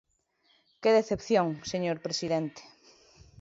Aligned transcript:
¡Que 0.81 0.91
decepción, 0.99 1.47
señor 1.71 1.97
presidente! 2.05 2.61